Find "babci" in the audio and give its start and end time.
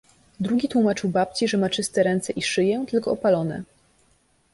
1.09-1.47